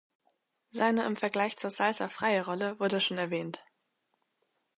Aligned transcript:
Seine 0.71 1.05
im 1.05 1.15
Vergleich 1.15 1.57
zur 1.57 1.69
Salsa 1.69 2.09
freie 2.09 2.43
Rolle 2.43 2.79
wurde 2.79 2.99
schon 3.01 3.19
erwähnt. 3.19 3.63